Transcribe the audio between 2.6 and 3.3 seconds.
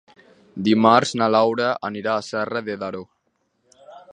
de Daró.